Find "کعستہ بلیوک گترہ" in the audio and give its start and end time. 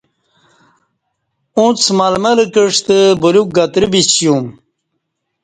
2.53-3.87